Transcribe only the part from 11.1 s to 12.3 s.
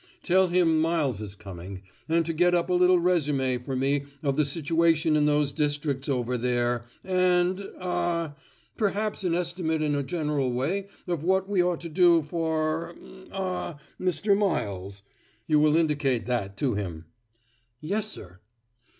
what we ought to do